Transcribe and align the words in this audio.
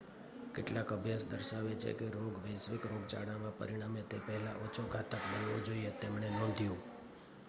કેટલાક 0.55 0.89
અભ્યાસ 0.91 1.23
દર્શાવે 1.27 1.73
છે 1.75 1.91
કે 1.93 2.07
રોગ 2.11 2.33
વૈશ્વિક 2.43 2.83
રોગચાળામાં 2.85 3.57
પરિણમે 3.59 4.01
તે 4.05 4.17
પહેલાં 4.25 4.61
ઓછો 4.63 4.83
ઘાતક 4.87 5.23
બનવો 5.27 5.57
જોઈએ 5.61 5.91
તેમણે 5.99 6.29
નોંધ્યું 6.31 6.81